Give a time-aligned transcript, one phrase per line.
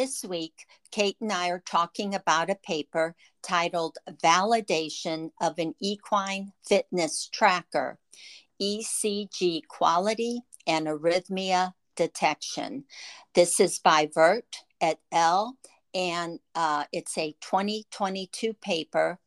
[0.00, 6.52] This week, Kate and I are talking about a paper titled Validation of an Equine
[6.66, 7.98] Fitness Tracker
[8.62, 12.84] ECG Quality and Arrhythmia Detection.
[13.34, 15.58] This is by Ter Woort et al
[15.94, 19.18] and uh, it's a 2022 paper.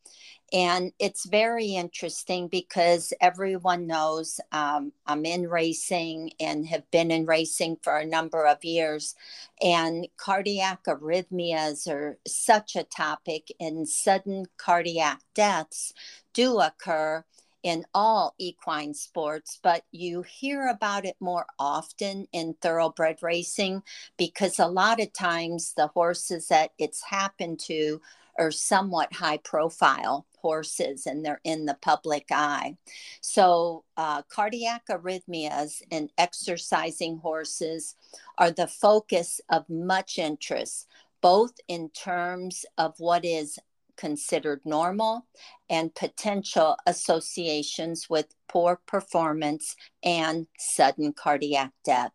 [0.52, 7.26] And it's very interesting because everyone knows um, I'm in racing and have been in
[7.26, 9.16] racing for a number of years.
[9.60, 15.92] And cardiac arrhythmias are such a topic, and sudden cardiac deaths
[16.32, 17.24] do occur
[17.64, 23.82] in all equine sports, but you hear about it more often in thoroughbred racing
[24.18, 28.00] because a lot of times the horses that it's happened to
[28.38, 32.76] are somewhat high profile horses and they're in the public eye.
[33.22, 37.96] So, uh, cardiac arrhythmias in exercising horses
[38.36, 40.86] are the focus of much interest,
[41.22, 43.58] both in terms of what is
[43.96, 45.26] considered normal
[45.68, 52.12] and potential associations with poor performance and sudden cardiac death.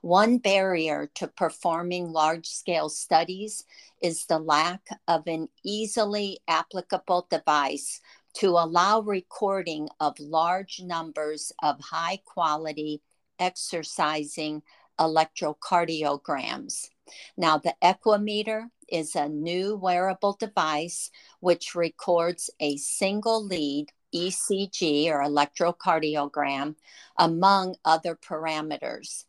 [0.00, 3.64] One barrier to performing large scale studies
[4.02, 8.00] is the lack of an easily applicable device
[8.34, 13.02] to allow recording of large numbers of high quality
[13.38, 14.62] exercising
[14.98, 16.88] electrocardiograms.
[17.36, 21.10] Now, the Equimetre is a new wearable device
[21.40, 26.74] which records a single lead ECG or electrocardiogram
[27.18, 29.24] among other parameters.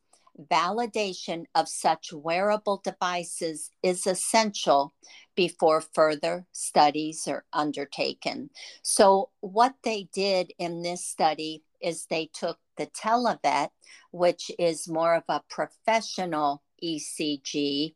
[0.49, 4.93] Validation of such wearable devices is essential
[5.35, 8.49] before further studies are undertaken.
[8.81, 13.69] So, what they did in this study is they took the televet,
[14.11, 17.93] which is more of a professional ECG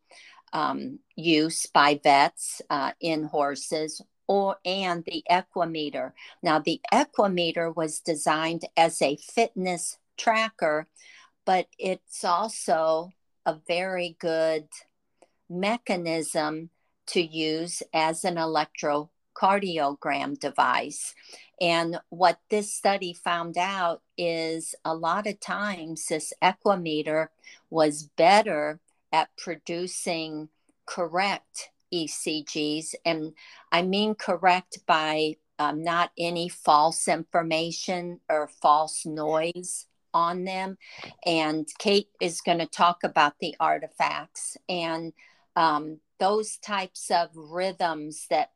[0.55, 6.13] um, use by vets uh, in horses or and the equimetre.
[6.41, 10.88] Now the equimetre was designed as a fitness tracker,
[11.45, 13.11] but it's also
[13.45, 14.69] a very good
[15.49, 16.69] mechanism
[17.07, 21.13] to use as an electrocardiogram device.
[21.59, 27.29] And what this study found out is a lot of times this equimetre
[27.69, 28.79] was better
[29.16, 30.50] at producing
[30.86, 32.96] correct ECGs.
[33.06, 33.34] And
[33.72, 40.78] I mean correct by um, not any false information or false noise on them.
[41.26, 45.14] And Kate is going to talk about the artifacts and
[45.56, 48.52] um, those types of rhythms that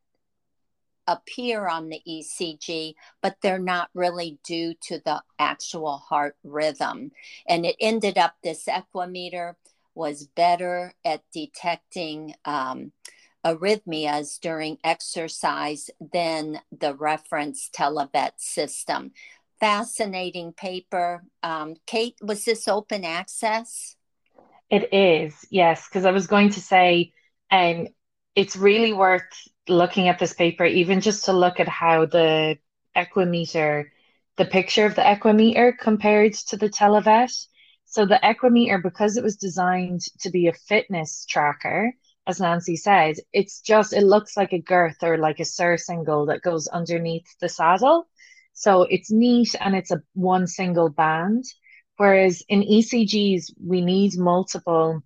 [1.09, 7.11] appear on the ECG, but they're not really due to the actual heart rhythm.
[7.47, 9.57] And it ended up this equimetre
[9.95, 12.91] was better at detecting um,
[13.45, 19.11] arrhythmias during exercise than the reference televet system.
[19.59, 21.23] Fascinating paper.
[21.43, 23.95] Um, Kate, was this open access?
[24.69, 27.13] It is, yes, because I was going to say,
[27.51, 27.87] um,
[28.35, 29.23] it's really worth
[29.67, 32.57] looking at this paper, even just to look at how the
[32.95, 33.91] equimetre,
[34.37, 37.47] the picture of the equimetre compared to the televet
[37.89, 41.91] so the Equimetre, because it was designed to be a fitness tracker,
[42.27, 46.43] as Nancy said, it's just it looks like a girth or like a surcingle that
[46.43, 48.07] goes underneath the saddle.
[48.53, 51.45] So it's neat and it's a one single band.
[51.97, 55.01] Whereas in ECGs, we need multiple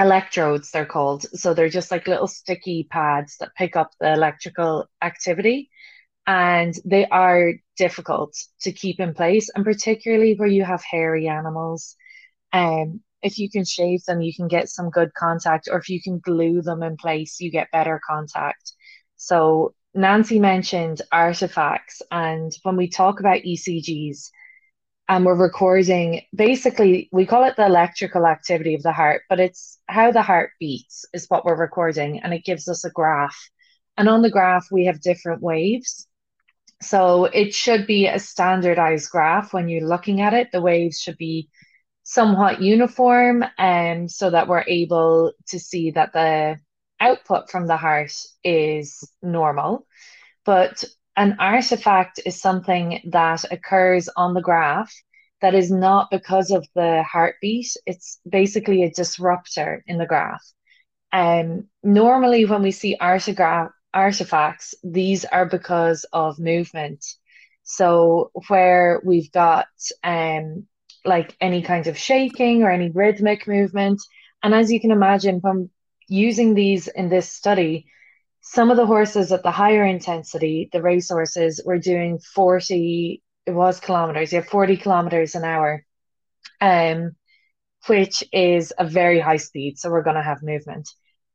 [0.00, 1.22] electrodes, they're called.
[1.38, 5.70] So they're just like little sticky pads that pick up the electrical activity.
[6.26, 11.94] And they are difficult to keep in place, and particularly where you have hairy animals
[12.52, 16.00] um, if you can shave them, you can get some good contact, or if you
[16.00, 18.72] can glue them in place, you get better contact.
[19.16, 24.30] So, Nancy mentioned artifacts, and when we talk about ECGs,
[25.08, 29.78] and we're recording basically, we call it the electrical activity of the heart, but it's
[29.88, 33.36] how the heart beats is what we're recording, and it gives us a graph.
[33.96, 36.06] And on the graph, we have different waves.
[36.80, 40.52] So, it should be a standardized graph when you're looking at it.
[40.52, 41.48] The waves should be
[42.08, 46.58] somewhat uniform and um, so that we're able to see that the
[47.00, 49.86] output from the heart is normal.
[50.46, 50.82] But
[51.16, 54.90] an artifact is something that occurs on the graph
[55.42, 57.76] that is not because of the heartbeat.
[57.84, 60.50] It's basically a disruptor in the graph.
[61.12, 67.04] And um, normally, when we see artifacts, these are because of movement.
[67.64, 69.66] So, where we've got
[70.02, 70.67] um,
[71.04, 74.00] like any kind of shaking or any rhythmic movement,
[74.42, 75.70] and as you can imagine, from
[76.08, 77.86] using these in this study,
[78.40, 83.50] some of the horses at the higher intensity, the race horses, were doing 40, it
[83.50, 85.84] was kilometers, yeah, 40 kilometers an hour,
[86.60, 87.16] um,
[87.86, 89.78] which is a very high speed.
[89.78, 90.88] So we're going to have movement.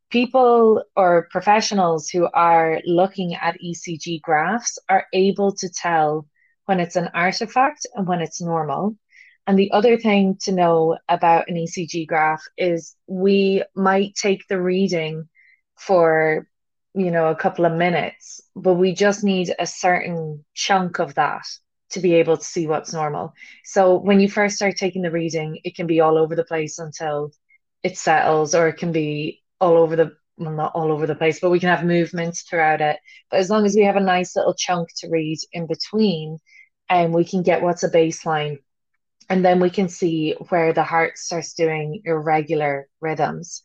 [0.10, 6.28] People or professionals who are looking at ECG graphs are able to tell
[6.66, 8.96] when it's an artifact and when it's normal.
[9.46, 14.62] And the other thing to know about an ECG graph is we might take the
[14.62, 15.28] reading
[15.76, 16.48] for,
[16.94, 21.46] you know, a couple of minutes, but we just need a certain chunk of that
[21.90, 23.34] to be able to see what's normal.
[23.66, 26.80] So when you first start taking the reading, it can be all over the place
[26.80, 27.32] until
[27.84, 31.40] it settles, or it can be all over the well, not all over the place,
[31.40, 32.98] but we can have movements throughout it.
[33.30, 36.40] But as long as we have a nice little chunk to read in between,
[36.90, 38.58] and um, we can get what's a baseline
[39.30, 43.62] and then we can see where the heart starts doing irregular rhythms.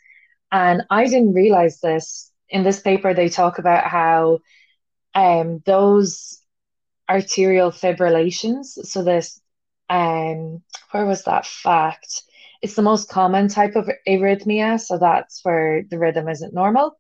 [0.51, 2.31] And I didn't realize this.
[2.49, 4.39] In this paper, they talk about how
[5.15, 6.41] um, those
[7.11, 9.41] atrial fibrillations, so this,
[9.91, 12.23] um, where was that fact?
[12.63, 16.97] It's the most common type of arrhythmia, so that's where the rhythm isn't normal,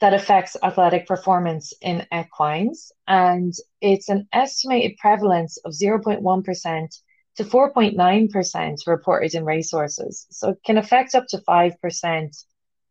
[0.00, 2.92] that affects athletic performance in equines.
[3.06, 7.00] And it's an estimated prevalence of 0.1%
[7.36, 10.26] to 4.9% reported in racehorses.
[10.30, 12.44] So it can affect up to 5%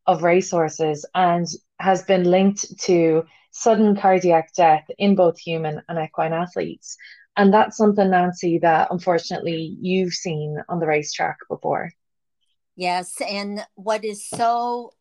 [0.07, 1.47] of racehorses and
[1.79, 6.97] has been linked to sudden cardiac death in both human and equine athletes.
[7.37, 11.91] And that's something, Nancy, that unfortunately you've seen on the racetrack before.
[12.75, 13.21] Yes.
[13.21, 14.91] And what is so,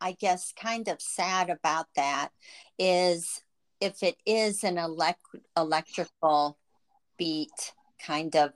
[0.00, 2.30] I guess, kind of sad about that
[2.78, 3.42] is
[3.80, 6.58] if it is an elect- electrical
[7.18, 7.72] beat
[8.04, 8.52] kind of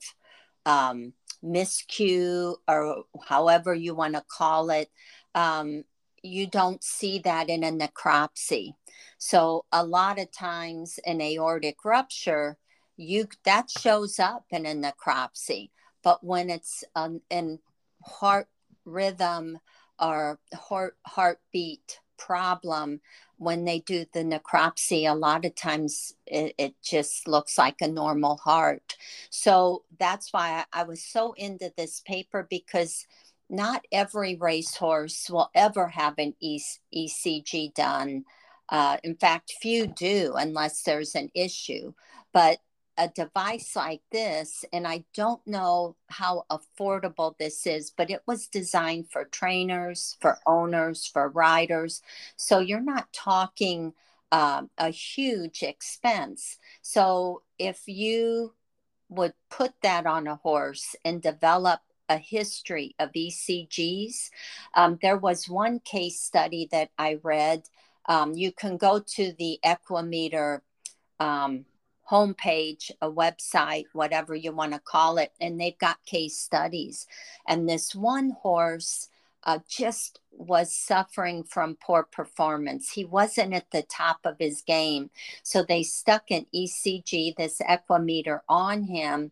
[0.64, 1.12] um,
[1.42, 4.90] miscue or however you want to call it,
[5.34, 5.84] um,
[6.22, 8.74] you don't see that in a necropsy.
[9.18, 12.58] So a lot of times an aortic rupture,
[12.96, 15.70] you that shows up in a necropsy.
[16.02, 17.58] But when it's um, in
[18.02, 18.48] heart
[18.84, 19.58] rhythm
[19.98, 23.00] or heart heartbeat problem,
[23.38, 27.88] when they do the necropsy, a lot of times it, it, just looks like a
[27.88, 28.96] normal heart.
[29.30, 33.06] So that's why I, I was so into this paper because
[33.48, 36.60] not every racehorse will ever have an e-
[36.94, 38.24] ECG done.
[38.68, 41.92] Uh, in fact, few do unless there's an issue.
[42.32, 42.58] But
[42.98, 48.46] a device like this, and I don't know how affordable this is, but it was
[48.46, 52.02] designed for trainers, for owners, for riders.
[52.36, 53.92] So you're not talking
[54.32, 56.58] um, a huge expense.
[56.82, 58.54] So if you
[59.08, 64.30] would put that on a horse and develop a history of ECGs,
[64.74, 67.68] um, there was one case study that I read.
[68.08, 70.62] Um, you can go to the Equimetre
[71.18, 71.64] um,
[72.10, 77.06] homepage, a website, whatever you want to call it, and they've got case studies.
[77.46, 79.08] And this one horse
[79.46, 82.90] uh, just was suffering from poor performance.
[82.90, 85.10] He wasn't at the top of his game.
[85.42, 89.30] So they stuck an ECG, this Equimetre, on him.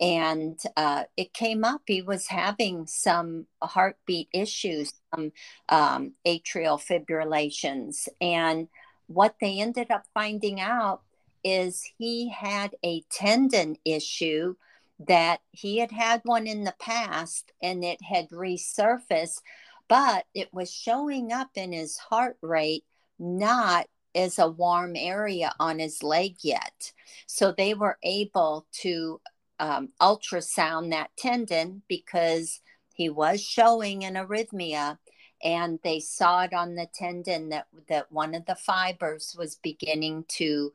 [0.00, 5.32] And uh, it came up, he was having some heartbeat issues, some
[5.68, 8.08] um, atrial fibrillations.
[8.20, 8.68] And
[9.06, 11.02] what they ended up finding out
[11.44, 14.54] is he had a tendon issue
[14.98, 19.40] that he had had one in the past and it had resurfaced,
[19.88, 22.84] but it was showing up in his heart rate,
[23.18, 26.92] not as a warm area on his leg yet.
[27.26, 29.20] So they were able to
[29.58, 32.60] um, ultrasound that tendon because
[32.94, 34.98] he was showing an arrhythmia
[35.42, 40.24] and they saw it on the tendon that, that one of the fibers was beginning
[40.28, 40.72] to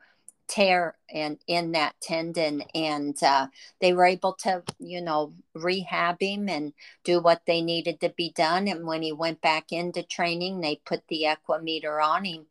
[0.50, 3.46] tear and in that tendon and uh,
[3.80, 6.72] they were able to you know rehab him and
[7.04, 10.80] do what they needed to be done and when he went back into training they
[10.84, 12.46] put the equimetre on him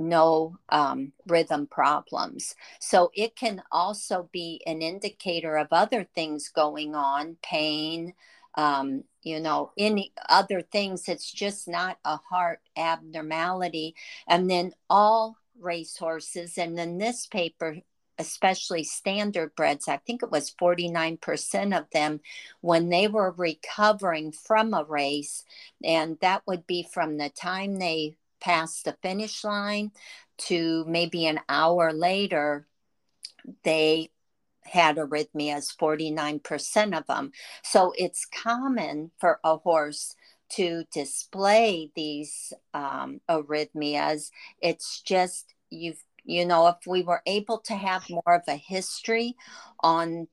[0.00, 6.96] no um, rhythm problems so it can also be an indicator of other things going
[6.96, 8.12] on pain
[8.56, 11.08] um, you know, any other things.
[11.08, 13.94] It's just not a heart abnormality.
[14.26, 17.78] And then all racehorses, and then this paper,
[18.18, 22.20] especially standard breds, I think it was 49% of them,
[22.60, 25.44] when they were recovering from a race,
[25.82, 29.92] and that would be from the time they passed the finish line
[30.38, 32.66] to maybe an hour later,
[33.64, 34.10] they
[34.64, 37.32] had arrhythmias, 49% of them.
[37.62, 40.14] So it's common for a horse
[40.50, 44.30] to display these um, arrhythmias.
[44.60, 49.36] It's just, you've, you know, if we were able to have more of a history
[49.80, 50.28] on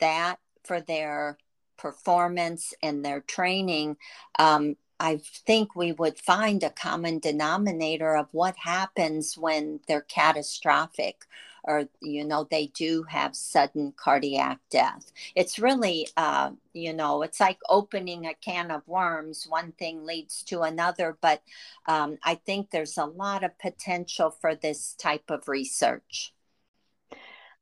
[0.00, 1.38] that for their
[1.78, 3.96] performance and their training,
[4.38, 11.24] um, I think we would find a common denominator of what happens when they're catastrophic
[11.64, 15.12] or you know they do have sudden cardiac death.
[15.34, 19.46] It's really uh, you know it's like opening a can of worms.
[19.48, 21.42] One thing leads to another but
[21.86, 26.32] um, i think there's a lot of potential for this type of research.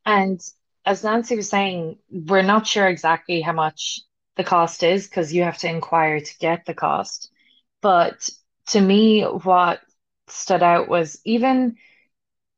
[0.04, 0.40] And
[0.84, 4.00] as nancy was saying we're not sure exactly how much
[4.36, 7.30] the cost is because you have to inquire to get the cost.
[7.82, 8.28] But
[8.68, 9.80] to me what
[10.28, 11.76] stood out was even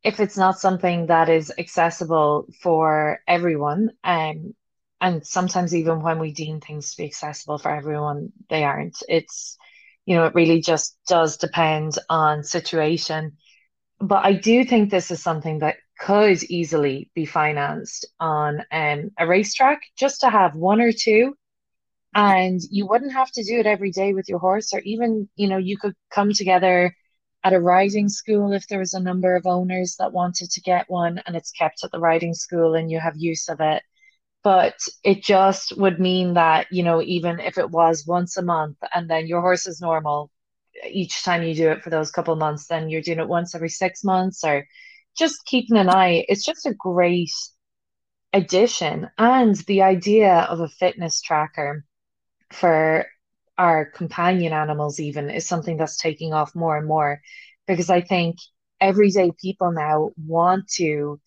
[0.05, 4.55] if it's not something that is accessible for everyone, um,
[5.01, 9.03] and sometimes even when we deem things to be accessible for everyone, they aren't.
[9.09, 9.57] It's,
[10.07, 13.37] you know, it really just does depend on situation.
[14.01, 19.27] But I do think this is something that could easily be financed on um, a
[19.27, 21.37] racetrack just to have one or two.
[22.15, 25.49] And you wouldn't have to do it every day with your horse, or even, you
[25.49, 26.95] know, you could come together
[27.45, 30.89] at a riding school if there was a number of owners that wanted to get
[30.89, 33.83] one and it's kept at the riding school and you have use of it.
[34.45, 38.77] But it just would mean that you know even if it was once a month
[38.95, 40.31] and then your horse is normal
[40.91, 43.69] each time you do it for those couple months then you're doing it once every
[43.69, 44.67] six months or
[45.17, 46.25] just keeping an eye.
[46.29, 47.31] It's just a great
[48.33, 49.11] addition.
[49.19, 51.85] And the idea of a fitness tracker
[52.53, 53.07] for
[53.59, 57.21] our companion animals even is something that's taking off more and more
[57.67, 58.37] because I think
[58.81, 61.21] everyday people now want to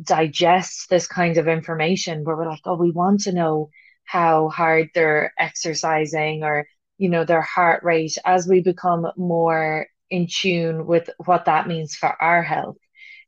[0.00, 3.70] digest this kind of information where we're like, oh, we want to know
[4.04, 6.66] how hard they're exercising or,
[6.98, 11.94] you know, their heart rate as we become more in tune with what that means
[11.94, 12.76] for our health.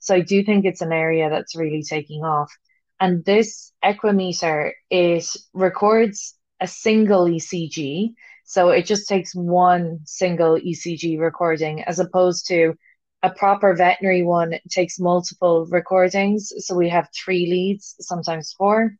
[0.01, 2.51] So I do think it's an area that's really taking off.
[2.99, 8.15] And this Equimetre, it records a single ECG.
[8.51, 12.75] So it just takes one single ECG recording as opposed to
[13.23, 16.53] a proper veterinary one takes multiple recordings.
[16.59, 18.97] So we have three leads, sometimes four.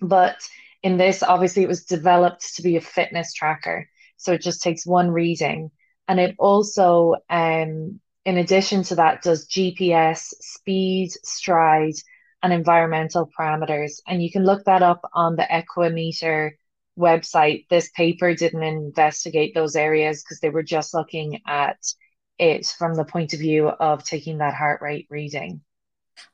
[0.00, 0.36] But
[0.82, 3.88] in this, obviously, it was developed to be a fitness tracker.
[4.16, 5.70] So it just takes one reading.
[6.08, 11.94] And it also, um, in addition to that, does GPS, speed, stride,
[12.42, 14.00] and environmental parameters.
[14.08, 16.56] And you can look that up on the Equimetre
[16.98, 21.78] website, this paper didn't investigate those areas because they were just looking at
[22.38, 25.60] it from the point of view of taking that heart rate reading.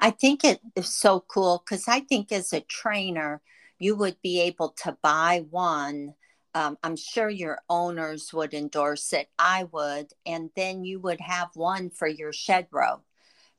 [0.01, 3.41] I think it is so cool because I think as a trainer,
[3.79, 6.15] you would be able to buy one.
[6.55, 9.29] Um, I'm sure your owners would endorse it.
[9.39, 10.09] I would.
[10.27, 13.03] And then you would have one for your shed row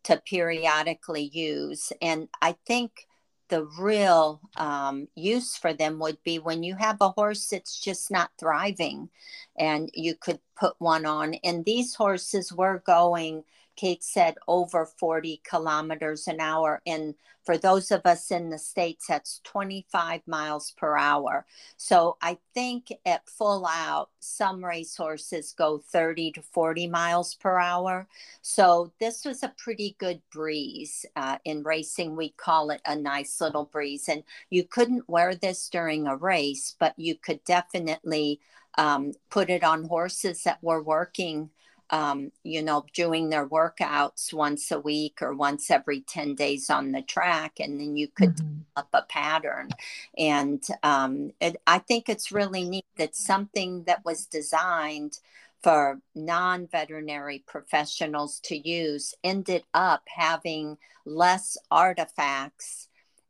[0.03, 1.91] to periodically use.
[2.01, 3.05] And I think
[3.49, 8.09] the real um, use for them would be when you have a horse that's just
[8.09, 9.09] not thriving
[9.57, 11.35] and you could put one on.
[11.43, 13.43] And these horses were going
[13.79, 16.81] Kate said over 40 kilometers an hour.
[16.85, 21.45] And for those of us in the States, that's 25 miles per hour.
[21.77, 28.09] So I think at full out, some racehorses go 30 to 40 miles per hour.
[28.41, 31.05] So this was a pretty good breeze.
[31.15, 34.09] Uh, in racing, we call it a nice little breeze.
[34.09, 38.41] And you couldn't wear this during a race, but you could definitely
[38.77, 41.49] um, put it on horses that were working
[41.89, 46.91] um, you know, doing their workouts once a week or once every 10 days on
[46.91, 47.59] the track.
[47.59, 48.59] And then you could mm-hmm.
[48.75, 49.69] develop a pattern.
[50.17, 55.19] And um, it, I think it's really neat that something that was designed
[55.61, 62.88] for non veterinary professionals to use ended up having less artifacts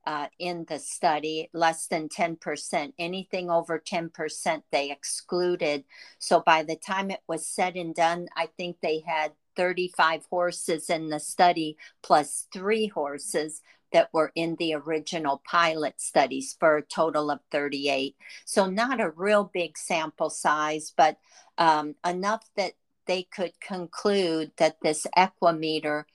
[0.10, 2.94] uh, in the study, less than 10%.
[2.98, 5.84] Anything over 10%, they excluded.
[6.18, 10.90] So by the time it was said and done, I think they had 35 horses
[10.90, 13.62] in the study plus three horses
[13.94, 18.16] that were in the original pilot studies for a total of 38.
[18.46, 21.18] So, not a real big sample size, but
[21.60, 22.74] um, enough that
[23.06, 26.06] they could conclude that this equimetre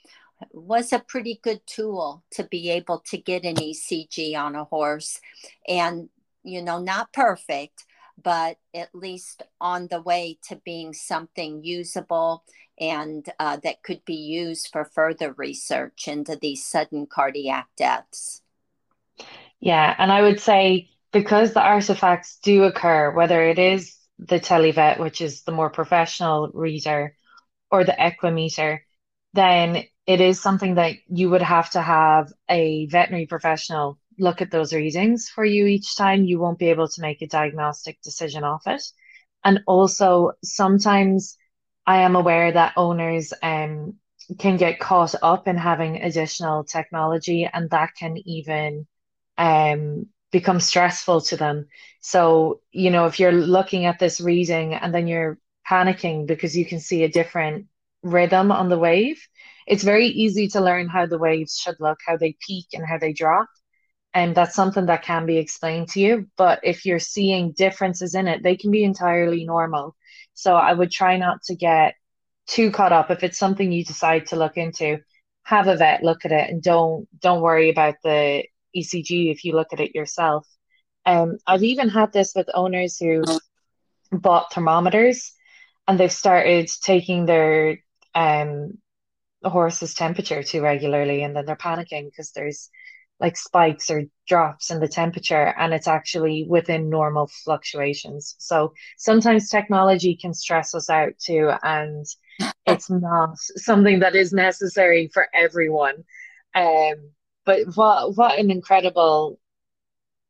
[0.53, 5.21] was a pretty good tool to be able to get an ECG on a horse.
[5.69, 6.09] And,
[6.43, 7.85] you know, not perfect,
[8.23, 12.45] but at least on the way to being something usable
[12.79, 18.43] and uh, that could be used for further research into these sudden cardiac deaths.
[19.61, 24.99] Yeah, and I would say because the artifacts do occur, whether it is the televet,
[24.99, 27.17] which is the more professional reader,
[27.71, 28.81] or the equimetre,
[29.33, 34.51] then it is something that you would have to have a veterinary professional look at
[34.51, 36.25] those readings for you each time.
[36.25, 38.83] You won't be able to make a diagnostic decision off it.
[39.45, 41.37] And also, sometimes
[41.87, 43.95] I am aware that owners um,
[44.39, 48.87] can get caught up in having additional technology, and that can even
[49.37, 51.69] um, become stressful to them.
[52.01, 56.65] So, you know, if you're looking at this reading and then you're panicking because you
[56.65, 57.67] can see a different
[58.03, 59.27] rhythm on the wave,
[59.67, 62.99] it's very easy to learn how the waves should look, how they peak and how
[62.99, 63.49] they drop.
[64.13, 66.29] And that's something that can be explained to you.
[66.37, 69.97] But if you're seeing differences in it, they can be entirely normal.
[70.35, 71.95] So I would try not to get
[72.47, 73.11] too caught up.
[73.11, 74.99] If it's something you decide to look into,
[75.45, 78.45] have a vet look at it and don't don't worry about the
[78.77, 80.47] ECG if you look at it yourself.
[81.07, 83.23] Um, I've even had this with owners who
[84.11, 85.33] bought thermometers
[85.87, 87.79] and they've started taking their
[88.15, 88.79] um
[89.51, 92.71] horse's temperature too regularly and then they're panicking because there's
[93.21, 98.35] like spikes or drops in the temperature and it's actually within normal fluctuations.
[98.39, 102.05] So sometimes technology can stress us out too and
[102.67, 106.05] it's not something that is necessary for everyone.
[106.55, 107.13] Um
[107.47, 109.39] but what what an incredible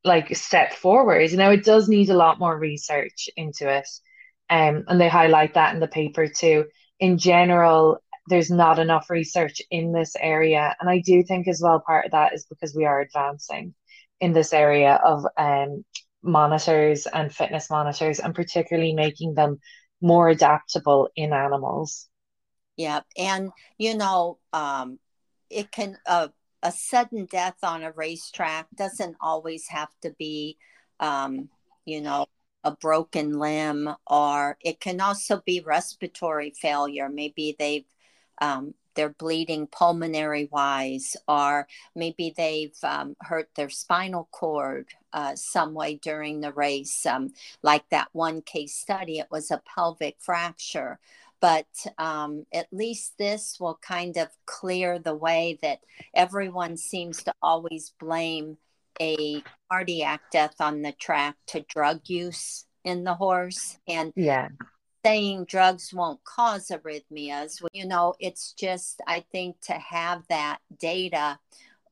[0.04, 1.30] like step forward.
[1.30, 3.88] You know, it does need a lot more research into it.
[4.50, 6.66] Um and they highlight that in the paper too.
[7.00, 10.74] In general, there's not enough research in this area.
[10.80, 13.74] And I do think as well part of that is because we are advancing
[14.20, 15.84] in this area of um,
[16.22, 19.58] monitors and fitness monitors and particularly making them
[20.00, 22.08] more adaptable in animals.
[22.76, 23.00] Yeah.
[23.16, 24.98] And, you know, um,
[25.50, 26.28] it can, uh,
[26.62, 30.56] a sudden death on a racetrack doesn't always have to be,
[30.98, 31.50] um,
[31.84, 32.26] you know,
[32.64, 37.10] a broken limb, or it can also be respiratory failure.
[37.10, 37.84] Maybe they've
[38.40, 45.74] um, they're bleeding pulmonary wise, or maybe they've um, hurt their spinal cord uh, some
[45.74, 47.04] way during the race.
[47.04, 50.98] Um, like that one case study, it was a pelvic fracture.
[51.40, 51.66] But
[51.98, 55.80] um, at least this will kind of clear the way that
[56.14, 58.56] everyone seems to always blame
[59.00, 63.76] a cardiac death on the track to drug use in the horse.
[63.86, 64.48] And yeah
[65.04, 67.62] saying drugs won't cause arrhythmias.
[67.72, 71.38] You know, it's just, I think, to have that data,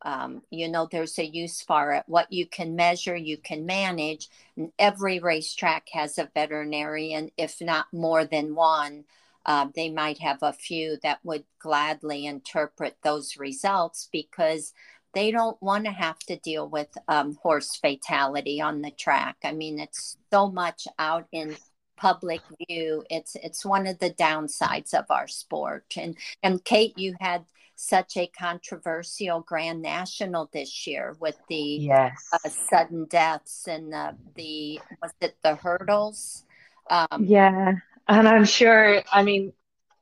[0.03, 2.05] um, you know, there's a use for it.
[2.07, 4.29] What you can measure, you can manage.
[4.57, 9.05] And every racetrack has a veterinarian, if not more than one.
[9.45, 14.73] Uh, they might have a few that would gladly interpret those results because
[15.15, 19.37] they don't want to have to deal with um, horse fatality on the track.
[19.45, 21.57] I mean, it's so much out in
[22.03, 23.05] public view.
[23.09, 25.85] It's it's one of the downsides of our sport.
[25.97, 27.45] And and Kate, you had
[27.77, 32.29] such a controversial Grand National this year with the yes.
[32.33, 36.45] uh, sudden deaths and the the was it the hurdles?
[36.91, 37.75] Um, yeah,
[38.09, 39.03] and I'm sure.
[39.13, 39.53] I mean,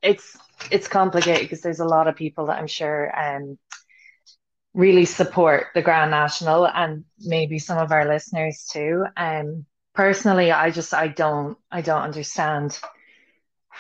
[0.03, 0.39] it's
[0.71, 3.59] it's complicated because there's a lot of people that I'm sure um
[4.73, 9.05] really support the Grand National and maybe some of our listeners too.
[9.17, 12.79] Um, personally i just i don't i don't understand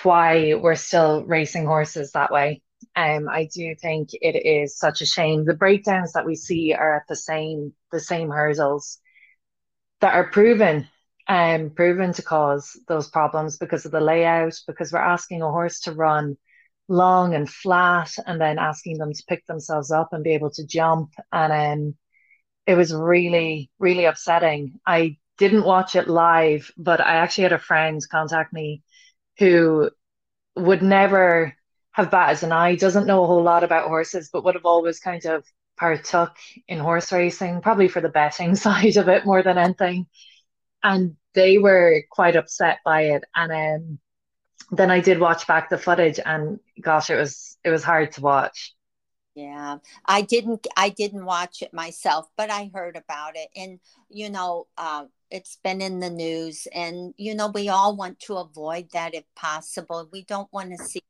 [0.02, 2.62] why we're still racing horses that way.
[2.96, 5.44] Um i do think it is such a shame.
[5.44, 8.98] The breakdowns that we see are at the same the same hurdles
[10.00, 10.88] that are proven
[11.28, 15.80] um proven to cause those problems because of the layout because we're asking a horse
[15.80, 16.36] to run
[16.88, 20.66] long and flat and then asking them to pick themselves up and be able to
[20.66, 21.10] jump.
[21.32, 21.94] And um
[22.66, 24.80] it was really really upsetting.
[24.86, 28.84] I didn't watch it live, but I actually had a friend contact me
[29.38, 29.90] who
[30.56, 31.56] would never
[31.92, 35.00] have batted an eye, doesn't know a whole lot about horses, but would have always
[35.00, 35.44] kind of
[35.78, 36.36] partook
[36.68, 40.06] in horse racing, probably for the betting side of it more than anything.
[40.82, 43.24] And they were quite upset by it.
[43.36, 43.98] And um,
[44.72, 48.22] then I did watch back the footage, and gosh, it was it was hard to
[48.22, 48.74] watch.
[49.34, 50.66] Yeah, I didn't.
[50.76, 55.56] I didn't watch it myself, but I heard about it, and you know, uh, it's
[55.62, 60.08] been in the news, and you know, we all want to avoid that if possible.
[60.12, 61.02] We don't want to see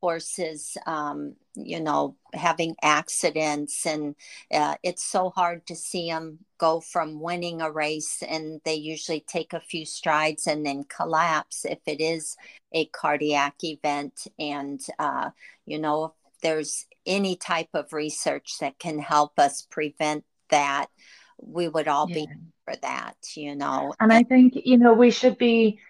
[0.00, 3.86] horses, um, you know, having accidents.
[3.86, 4.14] And
[4.52, 9.20] uh, it's so hard to see them go from winning a race and they usually
[9.20, 12.36] take a few strides and then collapse if it is
[12.72, 14.26] a cardiac event.
[14.38, 15.30] And, uh,
[15.66, 20.86] you know, if there's any type of research that can help us prevent that,
[21.40, 22.14] we would all yeah.
[22.14, 22.28] be
[22.68, 23.94] for that, you know.
[24.00, 25.80] And I think, you know, we should be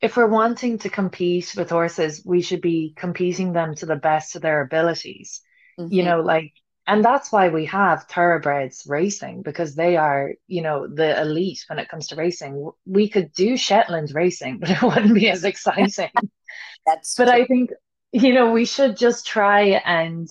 [0.00, 4.36] if we're wanting to compete with horses, we should be competing them to the best
[4.36, 5.40] of their abilities.
[5.78, 5.92] Mm-hmm.
[5.92, 6.52] You know, like,
[6.86, 11.78] and that's why we have thoroughbreds racing because they are, you know, the elite when
[11.78, 12.70] it comes to racing.
[12.86, 16.10] We could do Shetland racing, but it wouldn't be as exciting.
[16.86, 17.42] that's but true.
[17.42, 17.70] I think,
[18.12, 20.28] you know, we should just try and,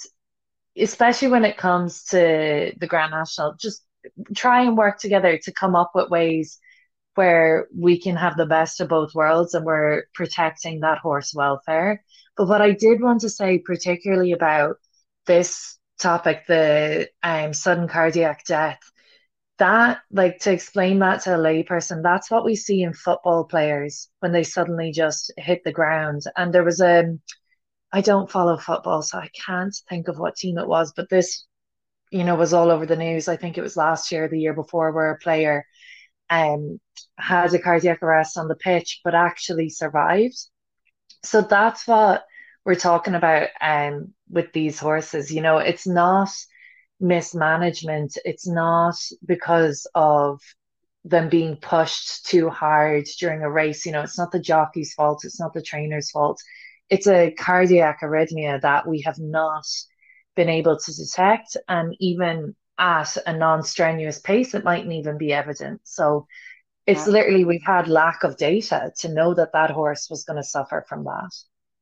[0.77, 3.83] especially when it comes to the Grand National, just
[4.35, 6.59] try and work together to come up with ways
[7.15, 12.03] where we can have the best of both worlds and we're protecting that horse welfare.
[12.35, 14.75] But what I did want to say, particularly about
[15.25, 18.79] this topic, the um, sudden cardiac death,
[19.57, 24.09] that, like, to explain that to a layperson, that's what we see in football players
[24.19, 26.21] when they suddenly just hit the ground.
[26.35, 30.59] And there was a, um, don't follow football, so I can't think of what team
[30.59, 31.46] it was, but this,
[32.11, 33.27] you know, was all over the news.
[33.27, 35.65] I think it was last year, the year before, where a player
[36.29, 36.79] um,
[37.17, 40.37] had a cardiac arrest on the pitch, but actually survived.
[41.23, 42.25] So that's what
[42.65, 45.31] we're talking about um, with these horses.
[45.31, 46.29] You know, it's not
[46.99, 50.41] mismanagement, it's not because of
[51.05, 53.85] them being pushed too hard during a race.
[53.85, 56.41] You know, it's not the jockey's fault, it's not the trainer's fault.
[56.89, 59.65] It's a cardiac arrhythmia that we have not
[60.37, 61.57] been able to detect.
[61.67, 65.81] And even at a non-strenuous pace, it mightn't even be evident.
[65.83, 66.27] So
[66.85, 67.13] it's yeah.
[67.13, 70.85] literally we've had lack of data to know that that horse was going to suffer
[70.87, 71.31] from that.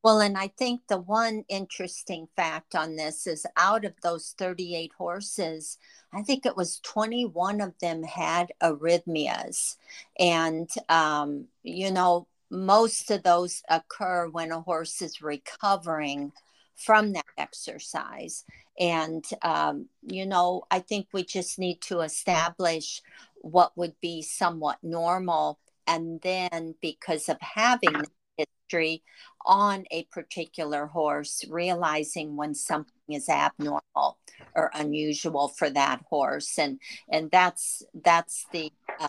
[0.02, 4.92] Well, and I think the one interesting fact on this is out of those 38
[4.96, 5.78] horses,
[6.12, 9.76] I think it was 21 of them had arrhythmias.
[10.18, 16.32] And, um, you know, most of those occur when a horse is recovering
[16.76, 18.44] from that exercise.
[18.78, 23.02] And, um, you know, I think we just need to establish
[23.36, 25.58] what would be somewhat normal.
[25.86, 28.02] And then, because of having
[28.36, 29.02] history
[29.46, 34.18] on a particular horse, realizing when something is abnormal
[34.54, 36.58] or unusual for that horse.
[36.58, 39.08] And, and that's, that's the, uh,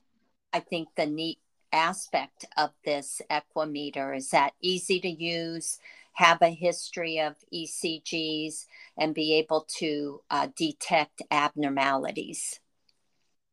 [0.53, 1.39] I think, the neat
[1.73, 5.79] aspect of this equimetre is that easy to use
[6.17, 8.65] have a history of ECGs
[8.97, 12.59] and be able to uh, detect abnormalities.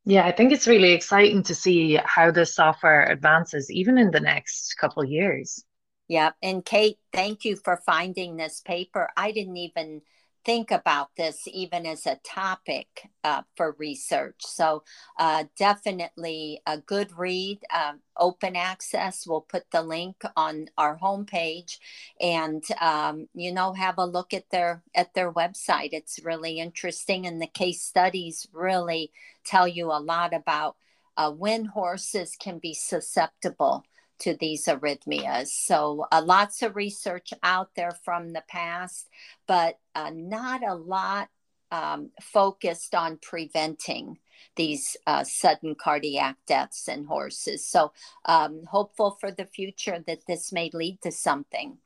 [0.07, 4.21] Yeah, I think it's really exciting to see how this software advances even in the
[4.21, 5.63] next couple years.
[6.09, 9.11] Yeah, and Kate, thank you for finding this paper.
[9.15, 10.01] I didn't even
[10.45, 14.41] think about this even as a topic uh, for research.
[14.41, 14.83] So,
[15.19, 17.61] uh, definitely a good read.
[17.73, 19.27] Um, open access.
[19.27, 21.79] We'll put the link on our homepage,
[22.21, 25.91] and um, you know, have a look at their at their website.
[25.93, 29.13] It's really interesting, and the case studies really
[29.45, 30.77] tell you a lot about
[31.17, 33.85] uh, when horses can be susceptible
[34.21, 35.49] to these arrhythmias.
[35.49, 39.09] So, uh, lots of research out there from the past,
[39.47, 41.29] but uh, not a lot
[41.71, 44.19] um, focused on preventing
[44.57, 47.67] these uh, sudden cardiac deaths in horses.
[47.67, 47.93] So,
[48.25, 51.79] um, hopeful for the future that this may lead to something.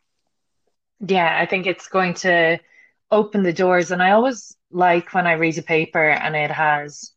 [1.00, 2.58] Yeah, I think it's going to
[3.10, 3.90] open the doors.
[3.90, 7.12] And I always like when I read a paper and it has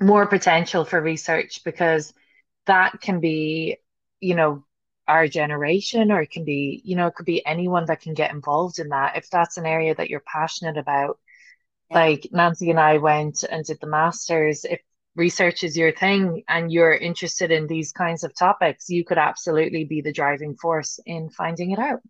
[0.00, 2.12] more potential for research because
[2.66, 3.78] that can be
[4.20, 4.64] you know,
[5.06, 8.32] our generation, or it can be, you know, it could be anyone that can get
[8.32, 9.16] involved in that.
[9.16, 11.18] If that's an area that you're passionate about,
[11.90, 11.98] yeah.
[11.98, 14.64] like Nancy and I went and did the masters.
[14.64, 14.80] If
[15.14, 19.84] research is your thing and you're interested in these kinds of topics, you could absolutely
[19.84, 22.00] be the driving force in finding it out.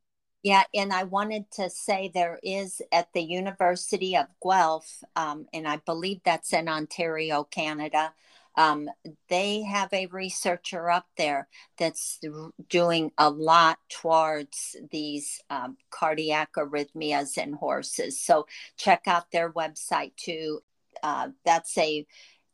[0.43, 5.67] Yeah, and I wanted to say there is at the University of Guelph, um, and
[5.67, 8.13] I believe that's in Ontario, Canada,
[8.57, 8.89] um,
[9.29, 12.21] they have a researcher up there that's
[12.69, 18.21] doing a lot towards these um, cardiac arrhythmias in horses.
[18.21, 20.61] So check out their website too.
[21.03, 22.07] Uh, that's a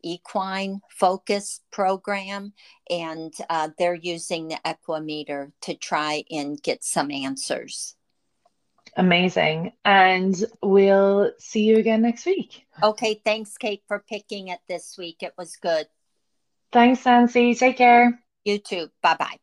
[0.02, 2.54] equine focus program
[2.88, 7.96] and uh, they're using the equimetre to try and get some answers
[9.00, 9.72] Amazing.
[9.82, 12.66] And we'll see you again next week.
[12.82, 13.20] Okay.
[13.24, 15.22] Thanks, Kate, for picking it this week.
[15.22, 15.86] It was good.
[16.70, 17.54] Thanks, Nancy.
[17.54, 18.22] Take care.
[18.44, 18.90] You too.
[19.02, 19.38] Bye bye.